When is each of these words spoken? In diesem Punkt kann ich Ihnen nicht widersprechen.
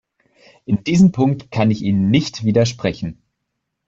In 0.65 0.83
diesem 0.83 1.11
Punkt 1.11 1.51
kann 1.51 1.69
ich 1.69 1.83
Ihnen 1.83 2.09
nicht 2.09 2.43
widersprechen. 2.43 3.21